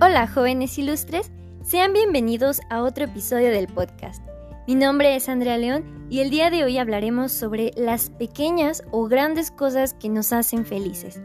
[0.00, 1.30] Hola jóvenes ilustres,
[1.62, 4.20] sean bienvenidos a otro episodio del podcast.
[4.66, 9.06] Mi nombre es Andrea León y el día de hoy hablaremos sobre las pequeñas o
[9.06, 11.20] grandes cosas que nos hacen felices.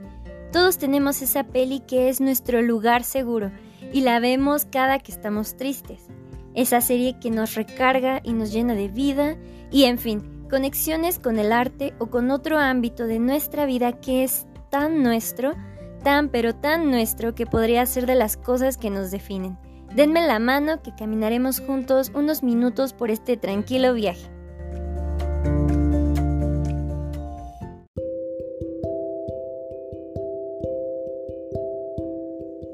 [0.52, 3.52] Todos tenemos esa peli que es nuestro lugar seguro
[3.92, 6.06] y la vemos cada que estamos tristes.
[6.54, 9.36] Esa serie que nos recarga y nos llena de vida
[9.72, 14.24] y en fin, conexiones con el arte o con otro ámbito de nuestra vida que
[14.24, 15.56] es tan nuestro
[16.00, 19.58] tan pero tan nuestro que podría ser de las cosas que nos definen.
[19.96, 24.30] Denme la mano que caminaremos juntos unos minutos por este tranquilo viaje.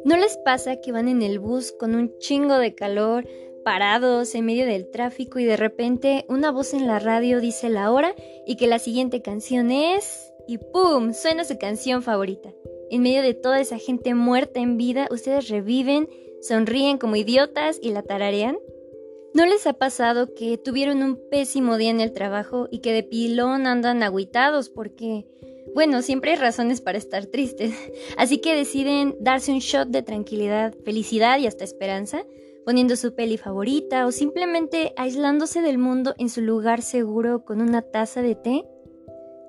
[0.03, 3.27] ¿No les pasa que van en el bus con un chingo de calor,
[3.63, 7.91] parados en medio del tráfico y de repente una voz en la radio dice la
[7.91, 8.13] hora
[8.45, 10.31] y que la siguiente canción es...
[10.47, 11.13] y ¡pum!
[11.13, 12.53] suena su canción favorita?
[12.89, 16.07] En medio de toda esa gente muerta en vida, ustedes reviven,
[16.41, 18.57] sonríen como idiotas y la tararean.
[19.33, 23.03] ¿No les ha pasado que tuvieron un pésimo día en el trabajo y que de
[23.03, 25.25] pilón andan agüitados porque,
[25.73, 27.73] bueno, siempre hay razones para estar tristes,
[28.17, 32.25] así que deciden darse un shot de tranquilidad, felicidad y hasta esperanza,
[32.65, 37.81] poniendo su peli favorita o simplemente aislándose del mundo en su lugar seguro con una
[37.81, 38.63] taza de té?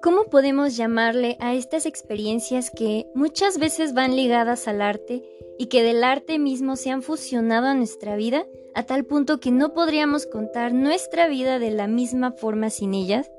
[0.03, 5.23] ¿Cómo podemos llamarle a estas experiencias que muchas veces van ligadas al arte
[5.59, 9.51] y que del arte mismo se han fusionado a nuestra vida a tal punto que
[9.51, 13.31] no podríamos contar nuestra vida de la misma forma sin ellas?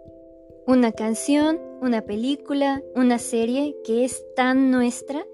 [0.66, 5.26] Una canción, una película, una serie que es tan nuestra.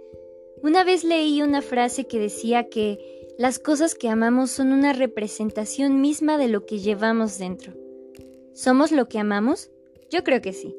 [0.62, 3.00] Una vez leí una frase que decía que
[3.38, 7.74] las cosas que amamos son una representación misma de lo que llevamos dentro.
[8.54, 9.72] ¿Somos lo que amamos?
[10.12, 10.76] Yo creo que sí.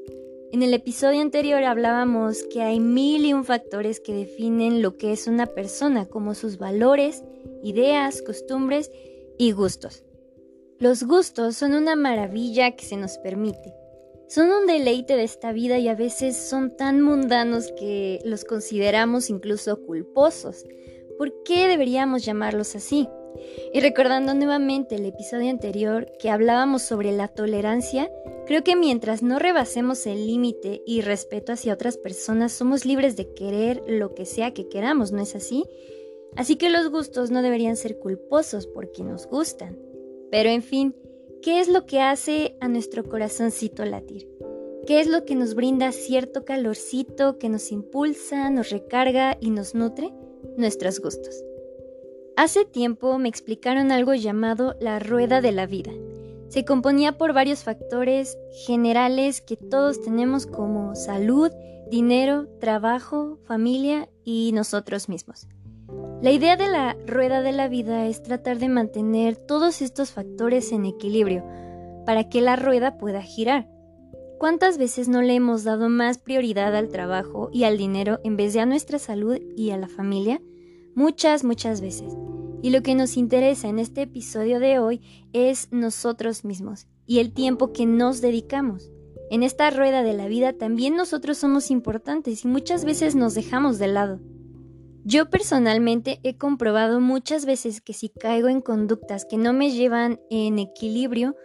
[0.52, 5.12] En el episodio anterior hablábamos que hay mil y un factores que definen lo que
[5.12, 7.24] es una persona, como sus valores,
[7.62, 8.90] ideas, costumbres
[9.38, 10.04] y gustos.
[10.78, 13.74] Los gustos son una maravilla que se nos permite.
[14.28, 19.30] Son un deleite de esta vida y a veces son tan mundanos que los consideramos
[19.30, 20.64] incluso culposos.
[21.18, 23.08] ¿Por qué deberíamos llamarlos así?
[23.72, 28.10] Y recordando nuevamente el episodio anterior que hablábamos sobre la tolerancia,
[28.46, 33.32] creo que mientras no rebasemos el límite y respeto hacia otras personas, somos libres de
[33.34, 35.64] querer lo que sea que queramos, ¿no es así?
[36.36, 39.78] Así que los gustos no deberían ser culposos porque nos gustan.
[40.30, 40.96] Pero en fin,
[41.42, 44.28] ¿qué es lo que hace a nuestro corazoncito latir?
[44.86, 49.74] ¿Qué es lo que nos brinda cierto calorcito que nos impulsa, nos recarga y nos
[49.74, 50.12] nutre?
[50.58, 51.42] Nuestros gustos.
[52.36, 55.92] Hace tiempo me explicaron algo llamado la rueda de la vida.
[56.48, 58.36] Se componía por varios factores
[58.66, 61.52] generales que todos tenemos como salud,
[61.92, 65.46] dinero, trabajo, familia y nosotros mismos.
[66.22, 70.72] La idea de la rueda de la vida es tratar de mantener todos estos factores
[70.72, 71.44] en equilibrio
[72.04, 73.68] para que la rueda pueda girar.
[74.40, 78.54] ¿Cuántas veces no le hemos dado más prioridad al trabajo y al dinero en vez
[78.54, 80.40] de a nuestra salud y a la familia?
[80.94, 82.12] Muchas, muchas veces.
[82.62, 85.00] Y lo que nos interesa en este episodio de hoy
[85.32, 88.90] es nosotros mismos y el tiempo que nos dedicamos.
[89.30, 93.78] En esta rueda de la vida también nosotros somos importantes y muchas veces nos dejamos
[93.78, 94.20] de lado.
[95.04, 100.20] Yo personalmente he comprobado muchas veces que si caigo en conductas que no me llevan
[100.30, 101.36] en equilibrio,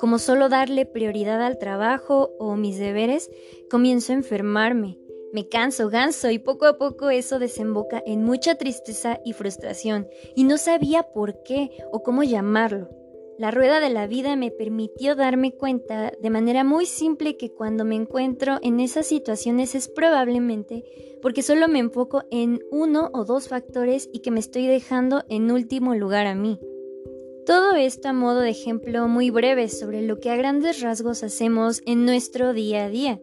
[0.00, 3.30] como solo darle prioridad al trabajo o mis deberes,
[3.70, 4.98] comienzo a enfermarme,
[5.32, 10.44] me canso, ganso y poco a poco eso desemboca en mucha tristeza y frustración y
[10.44, 12.88] no sabía por qué o cómo llamarlo.
[13.38, 17.84] La rueda de la vida me permitió darme cuenta de manera muy simple que cuando
[17.84, 20.84] me encuentro en esas situaciones es probablemente
[21.20, 25.50] porque solo me enfoco en uno o dos factores y que me estoy dejando en
[25.50, 26.58] último lugar a mí.
[27.44, 31.82] Todo esto a modo de ejemplo muy breve sobre lo que a grandes rasgos hacemos
[31.84, 33.20] en nuestro día a día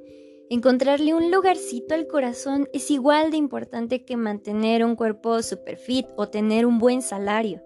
[0.49, 6.05] Encontrarle un lugarcito al corazón es igual de importante que mantener un cuerpo super fit
[6.15, 7.63] o tener un buen salario.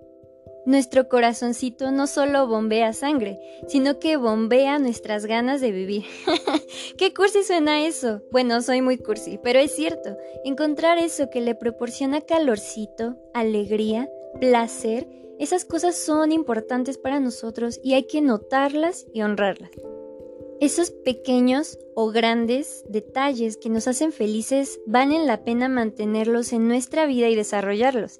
[0.66, 6.04] Nuestro corazoncito no solo bombea sangre, sino que bombea nuestras ganas de vivir.
[6.98, 8.22] ¿Qué cursi suena eso?
[8.31, 10.18] Bueno, soy muy cursi, pero es cierto.
[10.44, 14.10] Encontrar eso que le proporciona calorcito, alegría,
[14.42, 15.07] placer,
[15.40, 19.72] esas cosas son importantes para nosotros y hay que notarlas y honrarlas.
[20.59, 27.06] Esos pequeños o grandes detalles que nos hacen felices valen la pena mantenerlos en nuestra
[27.06, 28.19] vida y desarrollarlos.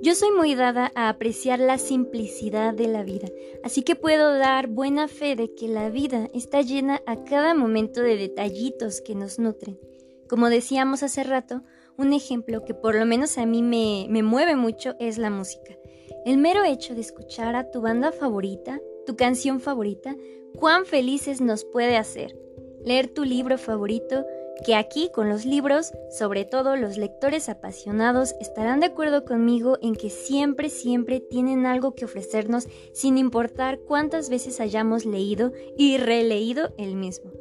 [0.00, 3.28] Yo soy muy dada a apreciar la simplicidad de la vida,
[3.62, 8.00] así que puedo dar buena fe de que la vida está llena a cada momento
[8.00, 9.78] de detallitos que nos nutren,
[10.26, 11.62] Como decíamos hace rato,
[11.98, 15.76] un ejemplo que por lo menos a mí me, me mueve mucho es la música.
[16.24, 20.16] El mero hecho de escuchar a tu banda favorita, tu canción favorita,
[20.58, 22.38] cuán felices nos puede hacer.
[22.84, 24.24] Leer tu libro favorito,
[24.64, 29.94] que aquí con los libros, sobre todo los lectores apasionados, estarán de acuerdo conmigo en
[29.94, 36.72] que siempre, siempre tienen algo que ofrecernos sin importar cuántas veces hayamos leído y releído
[36.78, 37.32] el mismo.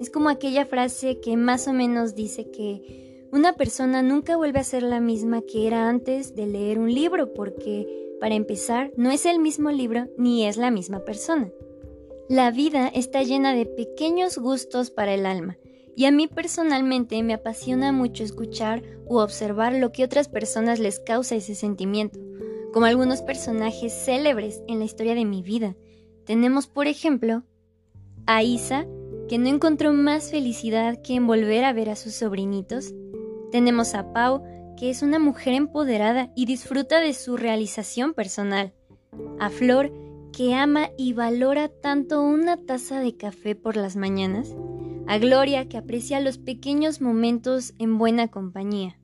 [0.00, 4.64] Es como aquella frase que más o menos dice que una persona nunca vuelve a
[4.64, 9.26] ser la misma que era antes de leer un libro porque, para empezar, no es
[9.26, 11.50] el mismo libro ni es la misma persona.
[12.28, 15.58] La vida está llena de pequeños gustos para el alma
[15.96, 21.00] y a mí personalmente me apasiona mucho escuchar u observar lo que otras personas les
[21.00, 22.20] causa ese sentimiento,
[22.72, 25.74] como algunos personajes célebres en la historia de mi vida.
[26.24, 27.42] Tenemos, por ejemplo,
[28.26, 28.86] a Isa,
[29.28, 32.94] que no encontró más felicidad que en volver a ver a sus sobrinitos.
[33.50, 34.44] Tenemos a Pau,
[34.76, 38.72] que es una mujer empoderada y disfruta de su realización personal.
[39.38, 39.92] A Flor,
[40.32, 44.54] que ama y valora tanto una taza de café por las mañanas
[45.06, 48.98] a Gloria que aprecia los pequeños momentos en buena compañía,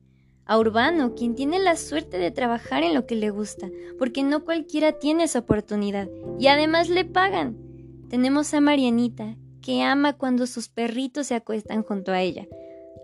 [0.45, 4.43] a Urbano quien tiene la suerte de trabajar en lo que le gusta, porque no
[4.45, 7.57] cualquiera tiene esa oportunidad y además le pagan.
[8.09, 12.47] Tenemos a Marianita que ama cuando sus perritos se acuestan junto a ella,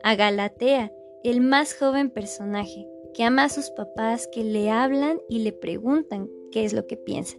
[0.04, 0.92] a Galatea,
[1.30, 6.30] el más joven personaje, que ama a sus papás que le hablan y le preguntan
[6.52, 7.38] qué es lo que piensa.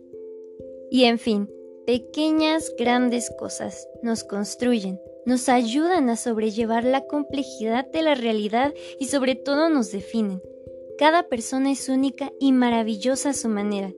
[0.90, 1.48] Y en fin,
[1.86, 9.06] pequeñas, grandes cosas nos construyen, nos ayudan a sobrellevar la complejidad de la realidad y
[9.06, 10.42] sobre todo nos definen.
[10.98, 13.92] Cada persona es única y maravillosa a su manera.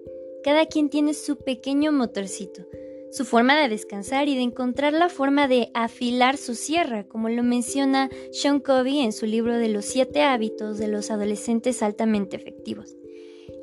[0.44, 2.66] Cada quien tiene su pequeño motorcito,
[3.10, 7.42] su forma de descansar y de encontrar la forma de afilar su sierra, como lo
[7.42, 12.96] menciona Sean Covey en su libro de los siete hábitos de los adolescentes altamente efectivos.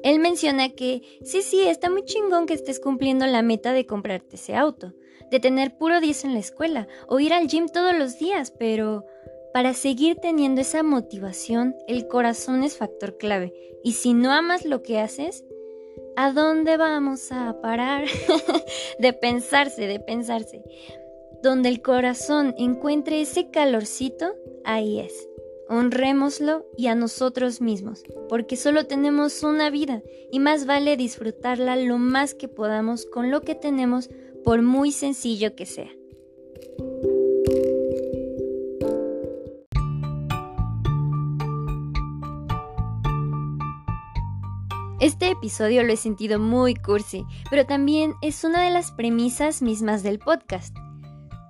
[0.04, 4.36] Él menciona que sí, sí, está muy chingón que estés cumpliendo la meta de comprarte
[4.36, 4.94] ese auto,
[5.32, 9.06] de tener puro 10 en la escuela o ir al gym todos los días, pero
[9.56, 13.54] para seguir teniendo esa motivación, el corazón es factor clave.
[13.84, 15.46] Y si no amas lo que haces,
[16.16, 18.06] ¿a dónde vamos a parar?
[19.00, 20.64] de pensarse, de pensarse.
[21.44, 25.30] Donde el corazón encuentre ese calorcito, ahí es.
[25.68, 31.98] Honrémoslo y a nosotros mismos, porque solo tenemos una vida y más vale disfrutarla lo
[31.98, 34.10] más que podamos con lo que tenemos
[34.44, 35.90] por muy sencillo que sea.
[45.00, 50.04] Este episodio lo he sentido muy cursi, pero también es una de las premisas mismas
[50.04, 50.74] del podcast.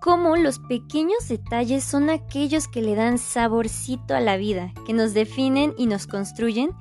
[0.02, 5.14] Cómo los pequeños detalles son aquellos que le dan saborcito a la vida, que nos
[5.14, 6.72] definen y nos construyen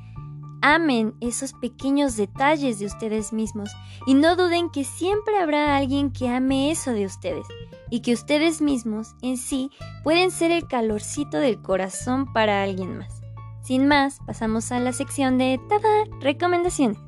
[0.62, 3.70] Amen esos pequeños detalles de ustedes mismos
[4.06, 7.46] y no duden que siempre habrá alguien que ame eso de ustedes
[7.90, 9.70] y que ustedes mismos en sí
[10.02, 13.23] pueden ser el calorcito del corazón para alguien más.
[13.64, 16.04] Sin más, pasamos a la sección de ¡Tada!
[16.20, 16.98] Recomendaciones.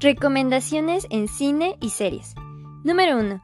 [0.00, 2.34] Recomendaciones en cine y series.
[2.84, 3.42] Número 1.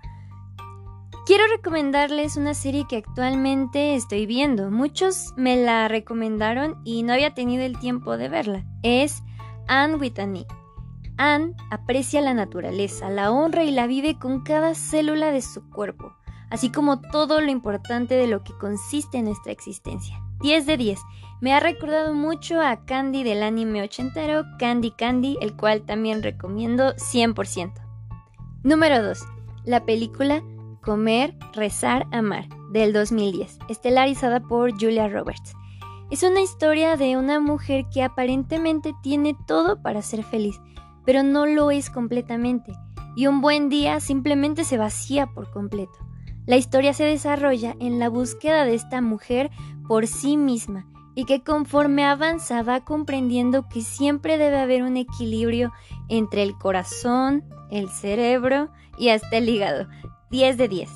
[1.25, 4.71] Quiero recomendarles una serie que actualmente estoy viendo.
[4.71, 8.67] Muchos me la recomendaron y no había tenido el tiempo de verla.
[8.83, 9.23] Es
[9.67, 10.45] Anne Whitney.
[11.17, 16.13] Anne aprecia la naturaleza, la honra y la vive con cada célula de su cuerpo,
[16.51, 20.21] así como todo lo importante de lo que consiste nuestra existencia.
[20.41, 21.01] 10 de 10.
[21.41, 26.95] Me ha recordado mucho a Candy del anime ochentero Candy Candy, el cual también recomiendo
[26.97, 27.73] 100%.
[28.63, 29.21] Número 2.
[29.65, 30.43] La película
[30.83, 35.55] Comer, Rezar, Amar, del 2010, estelarizada por Julia Roberts.
[36.11, 40.59] Es una historia de una mujer que aparentemente tiene todo para ser feliz,
[41.05, 42.73] pero no lo es completamente,
[43.15, 45.99] y un buen día simplemente se vacía por completo.
[46.51, 49.53] La historia se desarrolla en la búsqueda de esta mujer
[49.87, 55.73] por sí misma y que conforme avanza va comprendiendo que siempre debe haber un equilibrio
[56.09, 59.87] entre el corazón, el cerebro y hasta el hígado.
[60.33, 60.91] 10 de 10.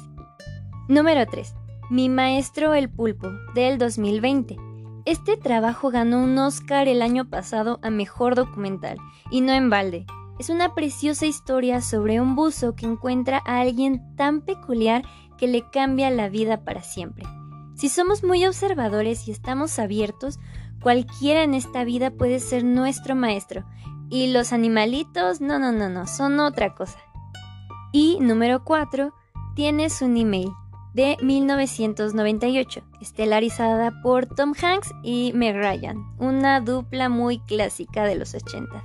[0.89, 1.55] Número 3.
[1.89, 4.57] Mi maestro el pulpo, del 2020.
[5.05, 8.99] Este trabajo ganó un Oscar el año pasado a Mejor Documental,
[9.31, 10.05] y no en balde.
[10.37, 15.05] Es una preciosa historia sobre un buzo que encuentra a alguien tan peculiar
[15.37, 17.25] que le cambia la vida para siempre.
[17.75, 20.39] Si somos muy observadores y estamos abiertos,
[20.81, 23.65] cualquiera en esta vida puede ser nuestro maestro.
[24.11, 26.99] Y los animalitos, no, no, no, no, son otra cosa.
[27.93, 29.13] Y número 4,
[29.55, 30.51] tienes un email.
[30.95, 38.33] de 1998, estelarizada por Tom Hanks y Meg Ryan, una dupla muy clásica de los
[38.33, 38.81] 80.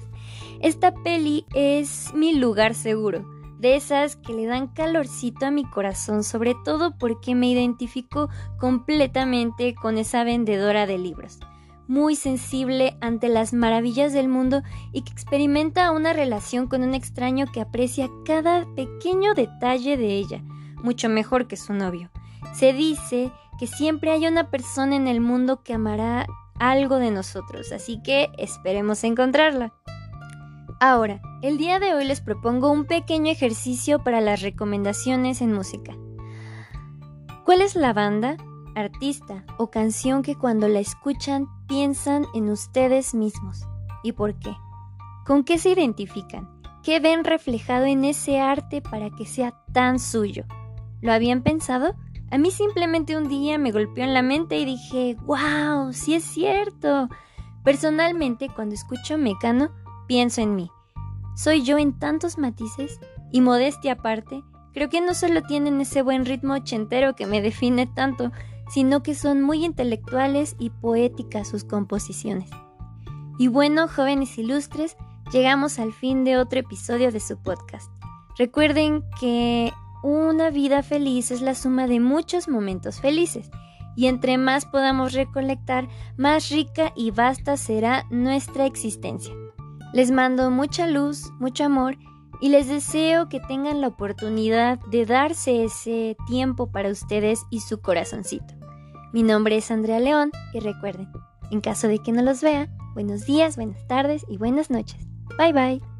[0.60, 3.24] Esta peli es mi lugar seguro,
[3.60, 9.75] de esas que le dan calorcito a mi corazón, sobre todo porque me identifico completamente
[9.75, 11.39] con esa vendedora de libros
[11.89, 14.62] muy sensible ante las maravillas del mundo
[14.94, 20.44] y que experimenta una relación con un extraño que aprecia cada pequeño detalle de ella,
[20.84, 22.12] mucho mejor que su novio.
[22.54, 26.28] Se dice que siempre hay una persona en el mundo que amará
[26.60, 29.74] algo de nosotros, así que esperemos encontrarla.
[30.82, 35.94] Ahora, el día de hoy les propongo un pequeño ejercicio para las recomendaciones en música.
[37.44, 38.38] ¿Cuál es la banda,
[38.76, 43.68] artista o canción que cuando la escuchan piensan en ustedes mismos?
[44.04, 44.56] ¿Y por qué?
[45.26, 46.50] ¿Con qué se identifican?
[46.82, 50.46] ¿Qué ven reflejado en ese arte para que sea tan suyo?
[51.02, 51.94] ¿Lo habían pensado?
[52.32, 56.24] A mí simplemente un día me golpeó en la mente y dije, wow, sí es
[56.24, 57.10] cierto.
[57.66, 59.72] Personalmente, cuando escucho Mecano,
[60.10, 60.72] pienso en mí.
[61.36, 63.00] Soy yo en tantos matices
[63.32, 64.42] y modestia aparte,
[64.74, 68.32] creo que no solo tienen ese buen ritmo ochentero que me define tanto,
[68.70, 72.50] sino que son muy intelectuales y poéticas sus composiciones.
[73.38, 74.98] Y bueno, jóvenes ilustres,
[75.32, 77.92] llegamos al fin de otro episodio de su podcast.
[78.36, 83.51] Recuerden que una vida feliz es la suma de muchos momentos felices,
[83.96, 85.88] y entre más podamos recolectar,
[86.18, 89.34] más rica y vasta será nuestra existencia.
[89.93, 91.98] Les mando mucha luz, mucho amor,
[92.41, 97.81] y les deseo que tengan la oportunidad de darse ese tiempo para ustedes y su
[97.81, 98.53] corazoncito.
[99.12, 101.12] Mi nombre es Andrea León y recuerden,
[101.51, 105.08] en caso de que no los vea, buenos días, buenas tardes y buenas noches.
[105.38, 105.99] Bye bye.